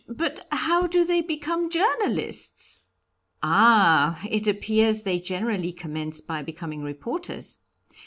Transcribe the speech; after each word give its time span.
But 0.09 0.47
how 0.51 0.87
do 0.87 1.03
they 1.05 1.21
become 1.21 1.69
journalists?" 1.69 2.79
"Ah! 3.43 4.19
It 4.31 4.47
appears 4.47 5.03
they 5.03 5.19
generally 5.19 5.71
commence 5.71 6.21
by 6.21 6.41
being 6.41 6.81
reporters. 6.81 7.59